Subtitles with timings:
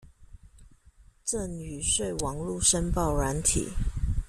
[1.23, 3.69] 贈與稅網路申報軟體